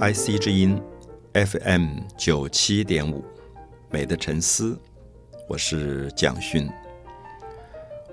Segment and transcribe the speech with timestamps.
[0.00, 0.80] IC 之音
[1.34, 3.22] FM 九七点五，
[3.90, 4.80] 美的沉思，
[5.46, 6.66] 我是蒋勋。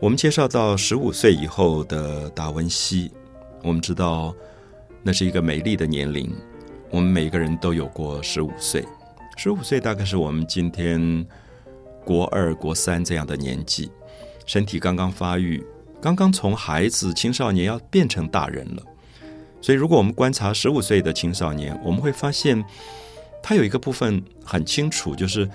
[0.00, 3.12] 我们介绍到十五岁以后的达文西，
[3.62, 4.34] 我们知道
[5.00, 6.34] 那是一个美丽的年龄。
[6.90, 8.84] 我们每个人都有过十五岁，
[9.36, 11.24] 十五岁大概是我们今天
[12.04, 13.92] 国二、国三这样的年纪，
[14.44, 15.64] 身体刚刚发育，
[16.02, 18.82] 刚刚从孩子、青少年要变成大人了。
[19.60, 22.64] 所以，如果我们观察十五岁的青少年，我们会发现，
[23.42, 25.48] 他有一个部分很清楚，就是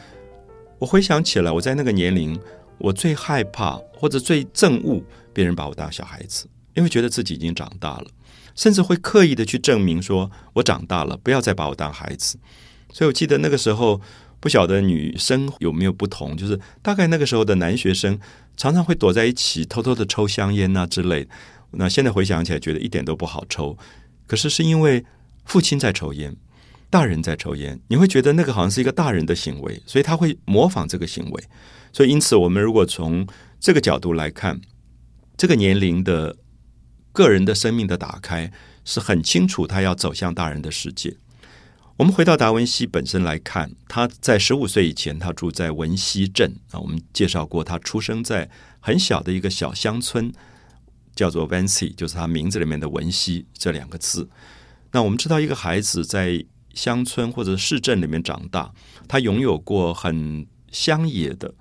[0.80, 2.38] 我回想起来，我在那个年龄，
[2.78, 5.02] 我最害怕或者最憎恶
[5.32, 8.08] 别人把我当小孩子，因为觉得自己已经长大了，
[8.56, 12.38] 甚至会刻意的去证明说我长大了，不要再把我当孩子。
[12.92, 14.02] 所以我记得那个时候，
[14.42, 18.20] 不晓得女生有没有不同，就是大概那个时候的男学生
[18.58, 21.28] 常常会躲在一起，偷偷的抽香烟啊之类。
[21.74, 23.78] 那现在回想起来，觉得一点都不好抽。
[24.32, 25.04] 可是是因为
[25.44, 26.34] 父亲在抽烟，
[26.90, 31.44] 大人在抽烟，你会觉得那个好像是一个大人的行为，所以他会模仿这个行为。
[31.92, 33.28] 所以因此，我们如果从
[33.60, 34.62] 这个角度来看，
[35.36, 36.38] 这个年龄的
[37.12, 38.50] 个人的生命的打开
[38.86, 41.18] 是很清楚，他要走向大人的世界。
[41.98, 46.80] 我们回到达文西本身来看，他在十五岁以前，他住在文西镇啊。
[46.80, 50.32] 我们介绍过，他出生在很小的一个小乡村。
[51.22, 54.28] 叫做 Vancy，就是他名字里面的文西这两个字。
[54.92, 58.74] 那我们知道，一个孩子在乡村或者市镇里面长大，
[59.08, 61.54] 他拥有过很乡野的、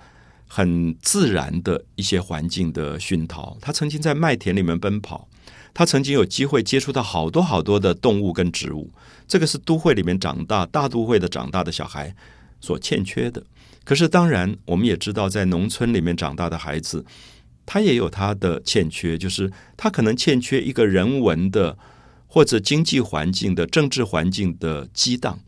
[0.48, 3.58] 很自然的一些环境的熏陶。
[3.60, 5.28] 他曾经在麦田里面奔跑，
[5.74, 8.90] 他曾经有机会接触到好多好多的动物跟植物。
[9.28, 12.16] 这个是都会里面长大、大都会的长大的小孩
[12.62, 13.44] 所欠缺的。
[13.84, 17.04] 可是，当然我们也知道，在农村里面长大的孩子。
[17.72, 21.78] 他也有他的欠缺，就是他可能欠缺一个人文的
[22.26, 25.38] 或者经济环境的政治环境的激荡，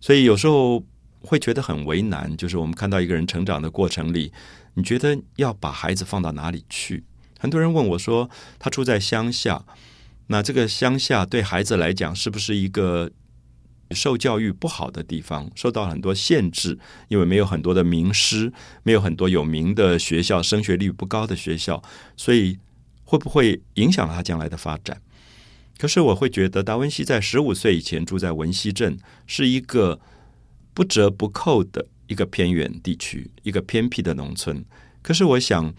[0.00, 0.84] 所以有时候
[1.22, 2.36] 会觉得很为难。
[2.36, 4.32] 就是我们看到一个人成长的过程里，
[4.74, 7.02] 你觉得要把孩子放到哪里去？
[7.40, 9.64] 很多人问我说，他住在乡下，
[10.28, 13.10] 那这个乡下对孩子来讲是不是一个？
[13.92, 16.78] 受教育不好的地方，受到很多限制，
[17.08, 18.52] 因为没有很多的名师，
[18.82, 21.82] 没有很多有名的学校，升学率不高的学校，
[22.16, 22.58] 所以
[23.04, 25.00] 会不会影响他将来的发展？
[25.78, 29.98] 可是我会觉得，达文西在十五岁以前住在文西镇，是一个
[30.74, 34.64] 不折不扣的一个偏远地区，一个偏僻的农村。
[35.02, 35.74] 可是我想，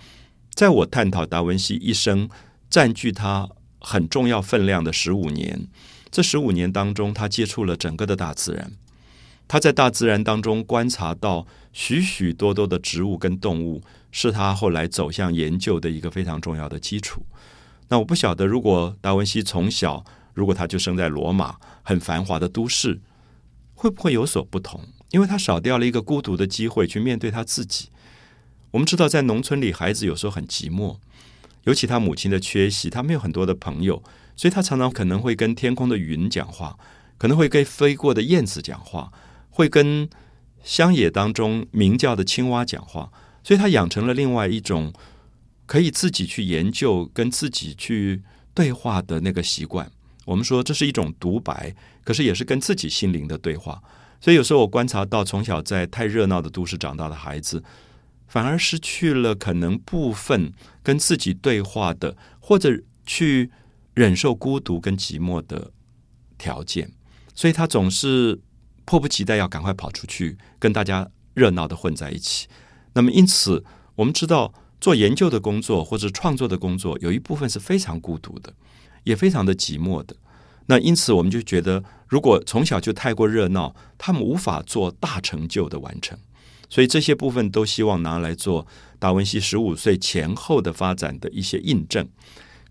[0.54, 2.28] 在我探讨达文西一生
[2.70, 3.48] 占据他
[3.80, 5.68] 很重要分量的十五年。
[6.12, 8.74] 这十五年当中，他接触了整个的大自然。
[9.48, 17.26] 他在大自然当中观察到许许多多的植物跟动物，是他后来走向研究的一个非常重要的基础。
[17.90, 23.02] 那我不晓得，如果达文西从小，如果他就生在罗马很繁华的都市，
[23.74, 24.82] 会不会有所不同？
[25.12, 27.90] 因为他少掉了一个孤独的机会去面对他自己。
[28.72, 30.98] 我们知道，在农村里，孩子有时候很寂寞，
[31.64, 34.02] 尤其他母亲的缺席，他没有很多的朋友。
[34.41, 36.75] 所以他常常可能会跟天空的云讲话，
[37.19, 39.12] 可能会跟飞过的燕子讲话，
[39.52, 40.09] 会跟
[40.63, 43.12] 乡野当中鸣叫的青蛙讲话。
[43.44, 44.91] 所以他养成了另外一种
[45.68, 48.24] 可以自己去研究、跟自己去
[48.56, 49.91] 对话的那个习惯。
[50.25, 53.80] 我们说这是一种独白，可是也是跟自己心灵的对话。
[54.19, 57.63] 所以有时候我观察到，从小在太热闹的都市长大的孩子，
[58.28, 60.51] 反而失去了可能部分
[60.81, 63.51] 跟自己对话的，或者去。
[63.94, 65.72] 忍受孤独跟寂寞的
[66.38, 66.91] 条件，
[67.35, 68.40] 所以他总是
[68.85, 72.47] 迫不及待要赶快跑出去，跟大家热闹的混在一起。
[72.94, 73.63] 那么，因此
[73.96, 78.53] 我们知道，做研究的工作或者创作的工作，有一部分是非常孤独的，
[79.03, 80.16] 也非常的寂寞的。
[80.68, 86.18] 那因此，我们就觉得，如果从小就太过热闹，他们无法做大成就的完成。
[86.69, 88.66] 所以，这些部分都希望拿来做
[88.97, 92.07] 达文西十五岁前后的发展的一些印证。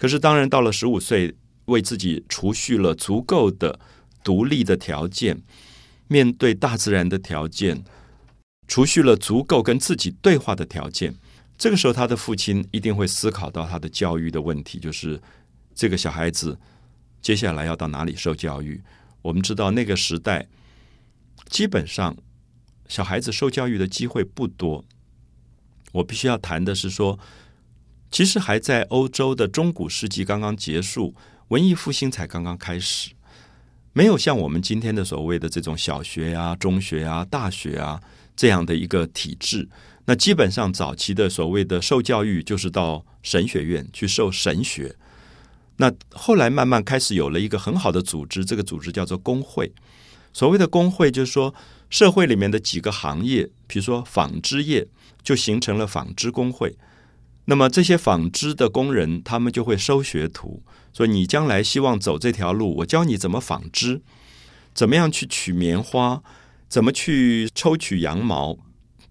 [0.01, 1.35] 可是，当然到了十五岁，
[1.67, 3.79] 为自己储蓄了足够的
[4.25, 5.43] 独立的条件，
[6.09, 7.85] 面对大自然的条件，
[8.67, 11.15] 储蓄了足够跟自己对话的条件。
[11.59, 15.21] 这个时候，他的父亲一定会思考到他的教育的问题，就是
[15.75, 16.59] 这个小孩子
[17.21, 18.81] 接下来要到哪里受教育？
[19.21, 20.49] 我们知道那个时代，
[21.51, 22.17] 基本上
[22.89, 24.83] 小孩子受教育的机会不多。
[25.93, 27.19] 我必须要谈的是说。
[28.11, 31.15] 其实还在欧洲的中古世纪刚刚结束，
[31.49, 33.11] 文艺复兴才刚刚开始，
[33.93, 38.01] 没有像我们今天的所谓的这种小学啊、中学啊、大学啊
[38.35, 39.69] 这样的一个体制。
[40.07, 44.97] 那基本上早期的所谓的受教育，就是到神学院去受神学。
[45.77, 49.73] 那后来慢慢开始有了一个很好的组织，这个组织叫做工会。
[50.33, 51.55] 所谓的工会，就是说
[51.89, 54.87] 社会里面的几个行业，比如说纺织业，
[55.23, 56.77] 就形成了纺织工会。
[57.51, 60.63] 那么这些纺织的工人，他们就会收学徒，
[60.93, 64.03] 说你将来希望走这条路，我教你怎么纺织，
[64.73, 66.23] 怎么样去取棉花，
[66.69, 68.57] 怎么去抽取羊毛。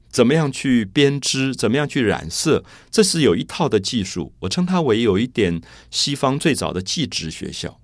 [0.10, 1.54] 怎么样去编织？
[1.54, 2.64] 怎么样去染色？
[2.90, 7.78] 这是有一套的技术，我称它为有一点西方最早的技职学校。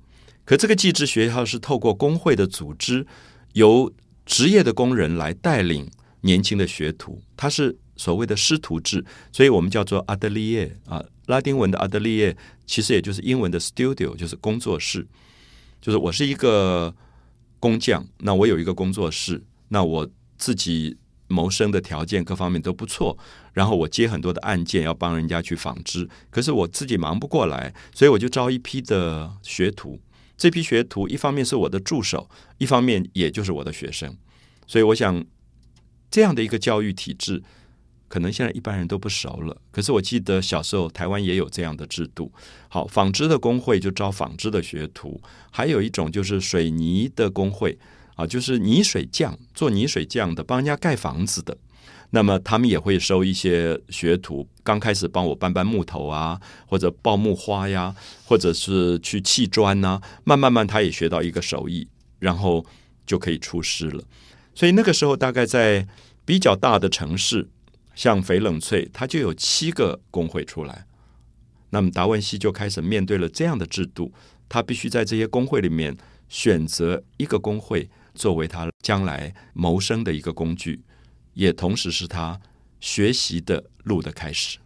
[0.45, 3.05] 可这个技职学校是透过工会的组织，
[3.53, 3.93] 由
[4.25, 5.91] 职业的工人来带领
[6.21, 15.07] 年轻的学徒，它是所谓的师徒制，所以我们叫做阿德利耶啊，拉丁文的阿德利耶其实也就是英文的 studio，就是工作室。
[15.81, 16.93] 就是我是一个
[17.59, 20.97] 工匠，那我有一个工作室，那我自己。
[21.27, 23.17] 谋生的条件各方面都不错，
[23.51, 29.99] 然后我接很多的案件要帮人家去纺织，可是我自己忙不过来，所以我就招一批的学徒。
[30.37, 34.15] 这批学徒一方面是我的助手，一方面也就是我的学生。
[34.67, 35.25] 所以我想
[36.11, 37.41] 这样的一个教育体制，
[38.15, 39.57] 可能现在一般人都不熟了。
[39.73, 42.31] 可是我记得小时候台湾也有这样的制度。
[42.69, 45.21] 好，纺织的工会就招纺织的学徒，
[45.51, 47.77] 还有一种就是水泥的工会。
[48.15, 51.57] 啊，就是泥水匠做泥水匠的，帮人家盖房子的。
[52.11, 59.99] 那么他们也会收一些学徒，刚开始帮我搬搬木头啊，或者抱木花呀，或者是去砌砖呐。
[60.23, 61.85] 慢慢慢，他也学到一个手艺，
[62.19, 62.65] 然后
[63.05, 64.01] 就可以出师了。
[64.53, 65.85] 所以那个时候，大概在
[66.23, 67.49] 比较大的城市，
[67.95, 70.85] 像翡冷翠，它就有七个工会出来。
[71.71, 74.13] 那么达文西就开始面对了这样的制度，
[74.47, 75.97] 他必须在这些工会里面
[76.29, 77.89] 选择一个工会。
[78.13, 80.81] 作为他将来谋生的一个工具，
[81.33, 82.39] 也同时是他
[82.79, 84.57] 学习的路的开始。